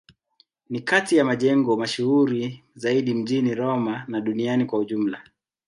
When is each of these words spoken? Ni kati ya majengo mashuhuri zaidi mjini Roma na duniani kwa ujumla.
Ni 0.69 0.79
kati 0.79 1.17
ya 1.17 1.25
majengo 1.25 1.77
mashuhuri 1.77 2.63
zaidi 2.75 3.13
mjini 3.13 3.55
Roma 3.55 4.05
na 4.07 4.21
duniani 4.21 4.65
kwa 4.65 4.79
ujumla. 4.79 5.23